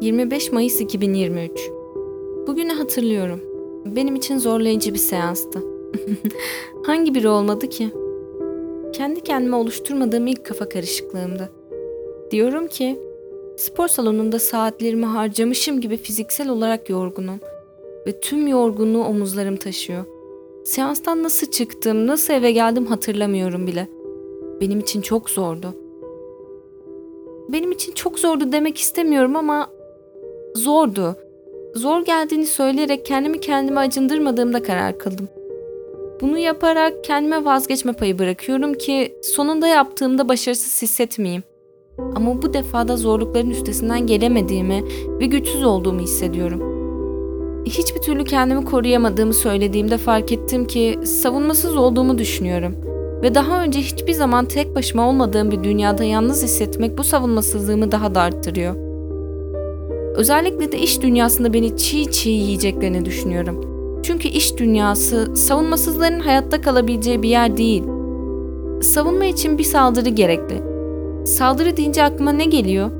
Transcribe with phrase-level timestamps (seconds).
[0.00, 1.70] 25 Mayıs 2023
[2.46, 3.40] Bugünü hatırlıyorum.
[3.84, 5.62] Benim için zorlayıcı bir seanstı.
[6.82, 7.90] Hangi biri olmadı ki?
[8.92, 11.52] Kendi kendime oluşturmadığım ilk kafa karışıklığımdı.
[12.30, 13.00] Diyorum ki,
[13.56, 17.40] spor salonunda saatlerimi harcamışım gibi fiziksel olarak yorgunum.
[18.06, 20.04] Ve tüm yorgunluğu omuzlarım taşıyor.
[20.64, 23.88] Seanstan nasıl çıktım, nasıl eve geldim hatırlamıyorum bile.
[24.60, 25.74] Benim için çok zordu.
[27.48, 29.79] Benim için çok zordu demek istemiyorum ama
[30.56, 31.16] zordu.
[31.74, 35.28] Zor geldiğini söyleyerek kendimi kendime acındırmadığımda karar kıldım.
[36.20, 41.42] Bunu yaparak kendime vazgeçme payı bırakıyorum ki sonunda yaptığımda başarısız hissetmeyeyim.
[41.98, 44.84] Ama bu defa da zorlukların üstesinden gelemediğimi
[45.20, 46.70] ve güçsüz olduğumu hissediyorum.
[47.66, 52.74] Hiçbir türlü kendimi koruyamadığımı söylediğimde fark ettim ki savunmasız olduğumu düşünüyorum.
[53.22, 58.14] Ve daha önce hiçbir zaman tek başıma olmadığım bir dünyada yalnız hissetmek bu savunmasızlığımı daha
[58.14, 58.89] da arttırıyor.
[60.20, 63.60] Özellikle de iş dünyasında beni çiğ çiğ yiyeceklerini düşünüyorum.
[64.02, 67.84] Çünkü iş dünyası savunmasızların hayatta kalabileceği bir yer değil.
[68.82, 70.62] Savunma için bir saldırı gerekli.
[71.26, 72.90] Saldırı deyince aklıma ne geliyor?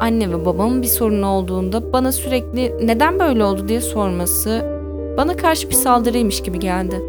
[0.00, 4.80] Anne ve babamın bir sorunu olduğunda bana sürekli neden böyle oldu diye sorması
[5.16, 7.02] bana karşı bir saldırıymış gibi geldi.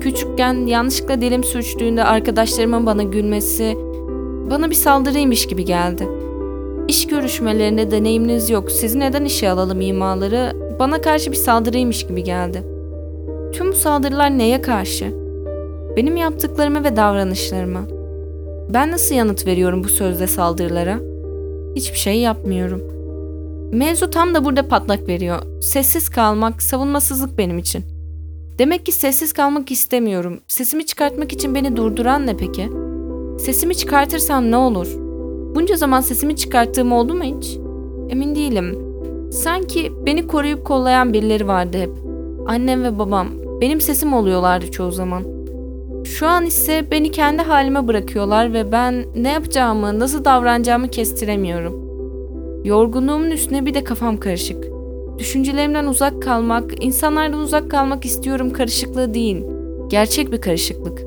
[0.00, 3.76] Küçükken yanlışlıkla dilim sürçtüğünde arkadaşlarımın bana gülmesi
[4.50, 6.08] bana bir saldırıymış gibi geldi.
[6.88, 12.62] İş görüşmelerinde deneyiminiz yok, sizi neden işe alalım imaları bana karşı bir saldırıymış gibi geldi.
[13.52, 15.14] Tüm bu saldırılar neye karşı?
[15.96, 17.80] Benim yaptıklarıma ve davranışlarıma.
[18.68, 20.98] Ben nasıl yanıt veriyorum bu sözde saldırılara?
[21.76, 22.82] Hiçbir şey yapmıyorum.
[23.72, 25.62] Mevzu tam da burada patlak veriyor.
[25.62, 27.84] Sessiz kalmak, savunmasızlık benim için.
[28.58, 30.40] Demek ki sessiz kalmak istemiyorum.
[30.48, 32.70] Sesimi çıkartmak için beni durduran ne peki?
[33.38, 35.03] Sesimi çıkartırsam ne olur?
[35.54, 37.58] Bunca zaman sesimi çıkarttığım oldu mu hiç?
[38.08, 38.78] Emin değilim.
[39.32, 41.90] Sanki beni koruyup kollayan birileri vardı hep.
[42.46, 43.28] Annem ve babam
[43.60, 45.22] benim sesim oluyorlardı çoğu zaman.
[46.04, 51.84] Şu an ise beni kendi halime bırakıyorlar ve ben ne yapacağımı, nasıl davranacağımı kestiremiyorum.
[52.64, 54.64] Yorgunluğumun üstüne bir de kafam karışık.
[55.18, 59.44] Düşüncelerimden uzak kalmak, insanlardan uzak kalmak istiyorum karışıklığı değil.
[59.88, 61.02] Gerçek bir karışıklık.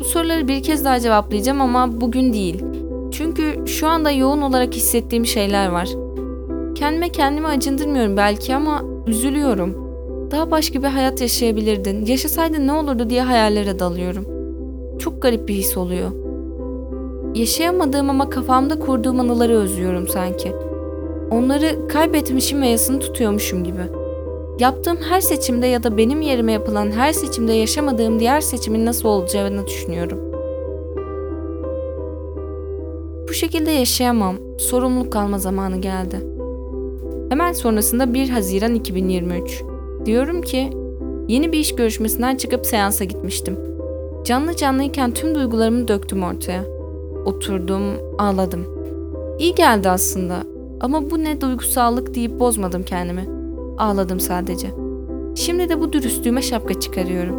[0.00, 2.64] Bu soruları bir kez daha cevaplayacağım ama bugün değil.
[3.76, 5.88] Şu anda yoğun olarak hissettiğim şeyler var.
[6.74, 9.74] Kendime kendimi acındırmıyorum belki ama üzülüyorum.
[10.30, 12.06] Daha başka bir hayat yaşayabilirdin.
[12.06, 14.26] Yaşasaydın ne olurdu diye hayallere dalıyorum.
[14.98, 16.10] Çok garip bir his oluyor.
[17.34, 20.52] Yaşayamadığım ama kafamda kurduğum anıları özlüyorum sanki.
[21.30, 23.82] Onları kaybetmişim ve yasını tutuyormuşum gibi.
[24.58, 29.66] Yaptığım her seçimde ya da benim yerime yapılan her seçimde yaşamadığım diğer seçimin nasıl olacağını
[29.66, 30.25] düşünüyorum.
[33.36, 34.36] Şekilde yaşayamam.
[34.58, 36.16] Sorumluluk alma zamanı geldi.
[37.28, 39.62] Hemen sonrasında 1 Haziran 2023.
[40.06, 40.70] Diyorum ki
[41.28, 43.58] yeni bir iş görüşmesinden çıkıp seansa gitmiştim.
[44.24, 46.64] Canlı canlıyken tüm duygularımı döktüm ortaya.
[47.24, 47.82] Oturdum,
[48.18, 48.66] ağladım.
[49.38, 50.36] İyi geldi aslında
[50.80, 53.28] ama bu ne duygusallık deyip bozmadım kendimi.
[53.78, 54.68] Ağladım sadece.
[55.34, 57.36] Şimdi de bu dürüstlüğüme şapka çıkarıyorum.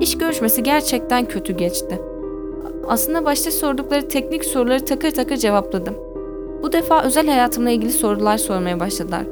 [0.00, 2.00] İş görüşmesi gerçekten kötü geçti.
[2.88, 5.94] Aslında başta sordukları teknik soruları takır takır cevapladım.
[6.62, 9.22] Bu defa özel hayatımla ilgili sorular sormaya başladılar.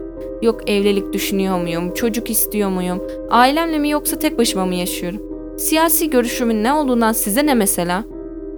[0.43, 5.21] Yok evlilik düşünüyor muyum, çocuk istiyor muyum, ailemle mi yoksa tek başıma mı yaşıyorum?
[5.59, 8.05] Siyasi görüşümün ne olduğundan size ne mesela?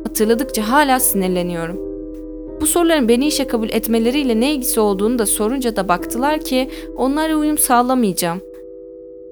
[0.04, 1.76] Hatırladıkça hala sinirleniyorum.
[2.60, 7.36] Bu soruların beni işe kabul etmeleriyle ne ilgisi olduğunu da sorunca da baktılar ki onlara
[7.36, 8.40] uyum sağlamayacağım.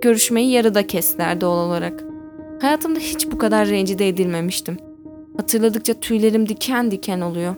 [0.03, 2.05] Görüşmeyi yarıda kestiler doğal olarak.
[2.61, 4.86] Hayatımda hiç bu kadar rencide edilmemiştim.
[5.37, 7.55] Hatırladıkça tüylerim diken diken oluyor.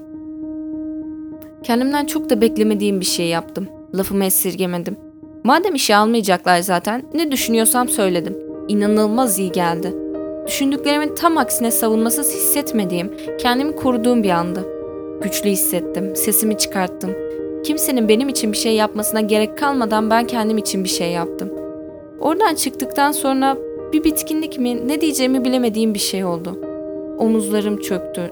[1.62, 3.69] Kendimden çok da beklemediğim bir şey yaptım.
[3.94, 4.97] Lafımı esirgemedim.
[5.44, 8.37] Madem işe almayacaklar zaten ne düşünüyorsam söyledim.
[8.69, 9.94] İnanılmaz iyi geldi.
[10.47, 14.67] Düşündüklerimin tam aksine savunmasız hissetmediğim, kendimi koruduğum bir andı.
[15.22, 17.11] Güçlü hissettim, sesimi çıkarttım.
[17.64, 21.50] Kimsenin benim için bir şey yapmasına gerek kalmadan ben kendim için bir şey yaptım.
[22.20, 23.56] Oradan çıktıktan sonra
[23.93, 26.68] bir bitkinlik mi ne diyeceğimi bilemediğim bir şey oldu.
[27.19, 28.31] Omuzlarım çöktü.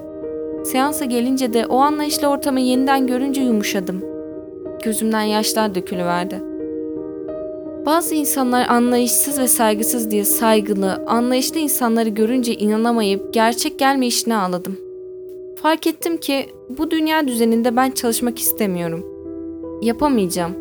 [0.65, 4.01] Seansa gelince de o anlayışlı ortamı yeniden görünce yumuşadım.
[4.83, 6.41] Gözümden yaşlar dökülüverdi.
[7.85, 14.77] Bazı insanlar anlayışsız ve saygısız diye saygılı, anlayışlı insanları görünce inanamayıp gerçek gelmeyişine ağladım.
[15.61, 16.45] Fark ettim ki
[16.77, 19.05] bu dünya düzeninde ben çalışmak istemiyorum.
[19.81, 20.55] Yapamayacağım.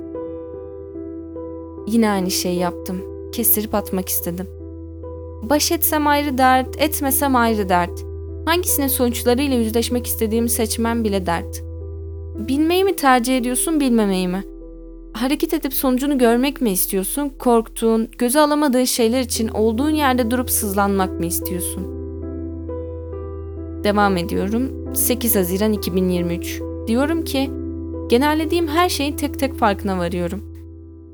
[1.87, 2.96] Yine aynı şeyi yaptım.
[3.32, 4.46] Kestirip atmak istedim.
[5.43, 8.06] Baş etsem ayrı dert, etmesem ayrı dert.
[8.46, 11.62] Hangisinin sonuçlarıyla yüzleşmek istediğimi seçmem bile dert.
[12.48, 14.44] Bilmeyi mi tercih ediyorsun, bilmemeyi mi?
[15.12, 17.32] Hareket edip sonucunu görmek mi istiyorsun?
[17.38, 21.87] Korktuğun, göze alamadığın şeyler için olduğun yerde durup sızlanmak mı istiyorsun?
[23.84, 24.94] Devam ediyorum.
[24.94, 26.60] 8 Haziran 2023.
[26.87, 27.50] Diyorum ki,
[28.08, 30.42] genellediğim her şeyin tek tek farkına varıyorum.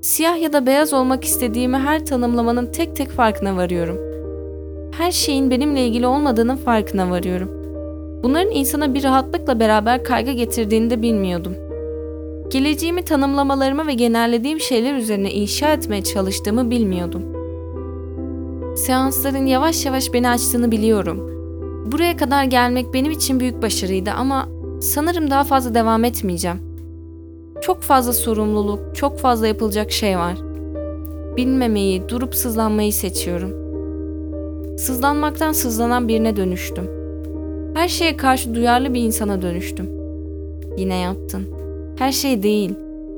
[0.03, 4.12] Siyah ya da beyaz olmak istediğimi her tanımlamanın tek tek farkına varıyorum.
[4.93, 7.51] Her şeyin benimle ilgili olmadığının farkına varıyorum.
[8.23, 11.55] Bunların insana bir rahatlıkla beraber kaygı getirdiğini de bilmiyordum.
[12.51, 17.23] Geleceğimi tanımlamalarıma ve genellediğim şeyler üzerine inşa etmeye çalıştığımı bilmiyordum.
[18.77, 21.19] Seansların yavaş yavaş beni açtığını biliyorum.
[21.93, 24.49] Buraya kadar gelmek benim için büyük başarıydı ama
[24.81, 26.59] sanırım daha fazla devam etmeyeceğim.
[27.63, 30.35] Çok fazla sorumluluk, çok fazla yapılacak şey var.
[31.37, 33.62] Bilmemeyi, durup sızlanmayı seçiyorum.
[34.79, 36.91] Sızlanmaktan sızlanan birine dönüştüm.
[37.75, 39.91] Her şeye karşı duyarlı bir insana dönüştüm.
[40.77, 41.43] Yine yaptın.
[41.99, 42.75] Her şey değil.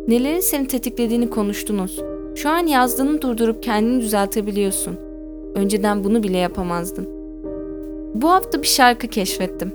[0.09, 2.01] Nelerin seni tetiklediğini konuştunuz.
[2.35, 4.97] Şu an yazdığını durdurup kendini düzeltebiliyorsun.
[5.55, 7.09] Önceden bunu bile yapamazdın.
[8.15, 9.73] Bu hafta bir şarkı keşfettim.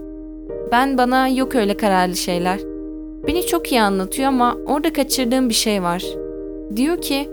[0.72, 2.60] Ben bana yok öyle kararlı şeyler.
[3.28, 6.04] Beni çok iyi anlatıyor ama orada kaçırdığım bir şey var.
[6.76, 7.30] Diyor ki,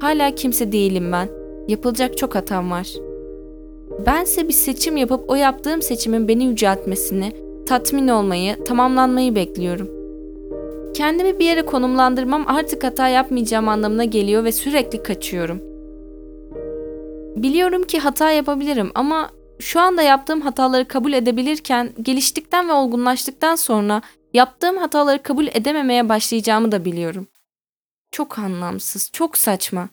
[0.00, 1.28] hala kimse değilim ben.
[1.68, 2.92] Yapılacak çok hatam var.
[4.06, 7.32] Bense bir seçim yapıp o yaptığım seçimin beni yüceltmesini,
[7.66, 9.90] tatmin olmayı, tamamlanmayı bekliyorum.
[10.94, 15.60] Kendimi bir yere konumlandırmam artık hata yapmayacağım anlamına geliyor ve sürekli kaçıyorum.
[17.36, 24.02] Biliyorum ki hata yapabilirim ama şu anda yaptığım hataları kabul edebilirken geliştikten ve olgunlaştıktan sonra
[24.32, 27.26] yaptığım hataları kabul edememeye başlayacağımı da biliyorum.
[28.10, 29.88] Çok anlamsız, çok saçma.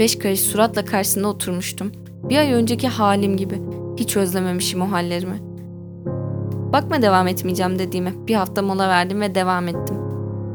[0.00, 1.92] Beş karış suratla karşısında oturmuştum.
[2.28, 3.62] Bir ay önceki halim gibi.
[3.96, 5.36] Hiç özlememişim o hallerimi.
[6.72, 8.12] Bakma devam etmeyeceğim dediğime.
[8.28, 9.96] Bir hafta mola verdim ve devam ettim.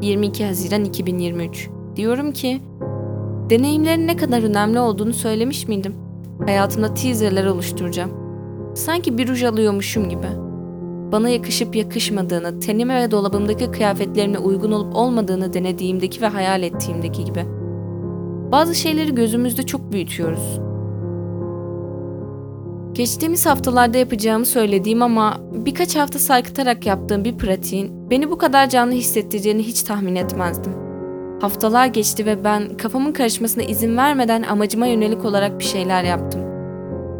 [0.02, 1.68] 22 Haziran 2023.
[1.96, 2.62] Diyorum ki,
[3.50, 5.94] deneyimlerin ne kadar önemli olduğunu söylemiş miydim?
[6.46, 8.10] Hayatımda teaserler oluşturacağım.
[8.74, 10.26] Sanki bir ruj alıyormuşum gibi.
[11.12, 17.46] Bana yakışıp yakışmadığını, tenime ve dolabımdaki kıyafetlerimle uygun olup olmadığını denediğimdeki ve hayal ettiğimdeki gibi.
[18.52, 20.60] Bazı şeyleri gözümüzde çok büyütüyoruz.
[22.92, 28.92] Geçtiğimiz haftalarda yapacağımı söylediğim ama birkaç hafta sarkıtarak yaptığım bir pratiğin beni bu kadar canlı
[28.92, 30.72] hissettireceğini hiç tahmin etmezdim.
[31.40, 36.40] Haftalar geçti ve ben kafamın karışmasına izin vermeden amacıma yönelik olarak bir şeyler yaptım.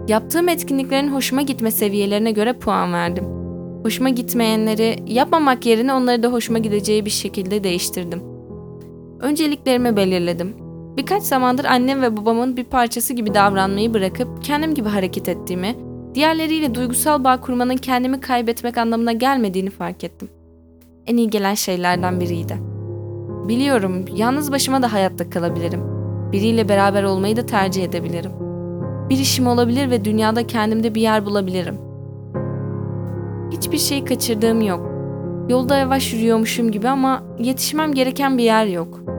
[0.08, 3.24] Yaptığım etkinliklerin hoşuma gitme seviyelerine göre puan verdim.
[3.82, 8.22] Hoşuma gitmeyenleri yapmamak yerine onları da hoşuma gideceği bir şekilde değiştirdim.
[9.20, 10.65] Önceliklerimi belirledim.
[10.96, 15.76] Birkaç zamandır annem ve babamın bir parçası gibi davranmayı bırakıp kendim gibi hareket ettiğimi,
[16.14, 20.28] diğerleriyle duygusal bağ kurmanın kendimi kaybetmek anlamına gelmediğini fark ettim.
[21.06, 22.56] En iyi gelen şeylerden biriydi.
[23.48, 25.80] Biliyorum, yalnız başıma da hayatta kalabilirim.
[26.32, 28.32] Biriyle beraber olmayı da tercih edebilirim.
[29.10, 31.78] Bir işim olabilir ve dünyada kendimde bir yer bulabilirim.
[33.52, 34.90] Hiçbir şey kaçırdığım yok.
[35.48, 39.15] Yolda yavaş yürüyormuşum gibi ama yetişmem gereken bir yer yok.''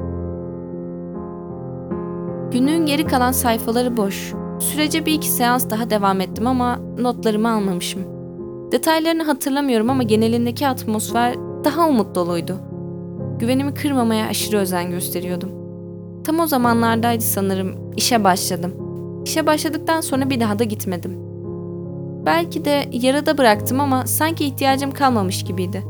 [2.52, 4.34] Günlüğün geri kalan sayfaları boş.
[4.60, 8.02] Sürece bir iki seans daha devam ettim ama notlarımı almamışım.
[8.72, 12.60] Detaylarını hatırlamıyorum ama genelindeki atmosfer daha umut doluydu.
[13.40, 15.50] Güvenimi kırmamaya aşırı özen gösteriyordum.
[16.24, 18.74] Tam o zamanlardaydı sanırım işe başladım.
[19.26, 21.18] İşe başladıktan sonra bir daha da gitmedim.
[22.26, 25.84] Belki de yarıda bıraktım ama sanki ihtiyacım kalmamış gibiydi.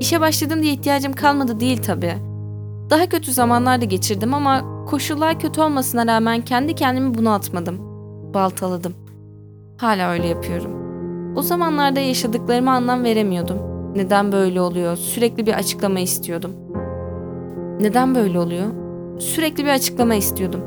[0.00, 2.29] İşe başladım diye ihtiyacım kalmadı değil tabii.
[2.90, 7.78] Daha kötü zamanlarda geçirdim ama koşullar kötü olmasına rağmen kendi kendimi buna atmadım.
[8.34, 8.94] Baltaladım.
[9.76, 10.70] Hala öyle yapıyorum.
[11.36, 13.58] O zamanlarda yaşadıklarıma anlam veremiyordum.
[13.96, 14.96] Neden böyle oluyor?
[14.96, 16.50] Sürekli bir açıklama istiyordum.
[17.80, 18.66] Neden böyle oluyor?
[19.18, 20.60] Sürekli bir açıklama istiyordum.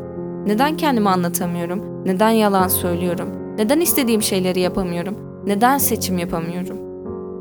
[0.45, 2.05] Neden kendimi anlatamıyorum?
[2.05, 3.29] Neden yalan söylüyorum?
[3.57, 5.15] Neden istediğim şeyleri yapamıyorum?
[5.45, 6.77] Neden seçim yapamıyorum?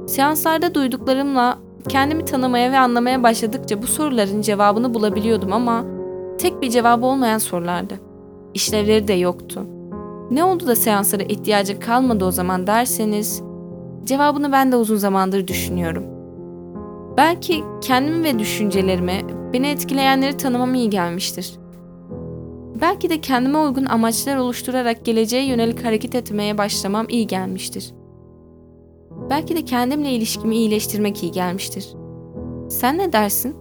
[0.08, 1.58] Seanslarda duyduklarımla
[1.88, 5.84] Kendimi tanımaya ve anlamaya başladıkça bu soruların cevabını bulabiliyordum ama
[6.38, 7.94] tek bir cevabı olmayan sorulardı.
[8.54, 9.66] İşlevleri de yoktu.
[10.30, 13.42] Ne oldu da seanslara ihtiyacı kalmadı o zaman derseniz,
[14.04, 16.04] cevabını ben de uzun zamandır düşünüyorum.
[17.16, 19.20] Belki kendimi ve düşüncelerimi,
[19.52, 21.52] beni etkileyenleri tanımam iyi gelmiştir.
[22.80, 27.92] Belki de kendime uygun amaçlar oluşturarak geleceğe yönelik hareket etmeye başlamam iyi gelmiştir.
[29.32, 31.88] Belki de kendimle ilişkimi iyileştirmek iyi gelmiştir.
[32.70, 33.56] Sen ne dersin?